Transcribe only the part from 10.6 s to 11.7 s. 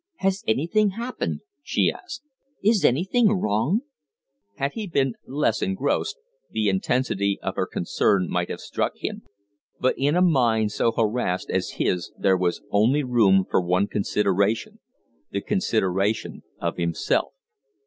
so harassed